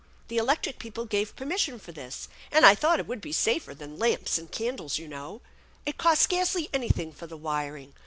The 0.29 0.37
electric 0.37 0.79
people 0.79 1.05
gave 1.05 1.35
permission 1.35 1.77
for 1.77 1.91
this, 1.91 2.27
and 2.51 2.65
I 2.65 2.73
thought 2.73 2.97
it 2.99 3.05
would 3.05 3.21
be 3.21 3.31
safer 3.31 3.75
than 3.75 3.99
lamps 3.99 4.39
and 4.39 4.51
candles, 4.51 4.97
you 4.97 5.07
know. 5.07 5.41
It 5.85 5.99
cost 5.99 6.23
scarcely 6.23 6.71
anything 6.73 7.13
for 7.13 7.27
the 7.27 7.37
wiring. 7.37 7.93